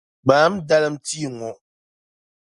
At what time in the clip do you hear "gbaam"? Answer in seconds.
0.25-0.53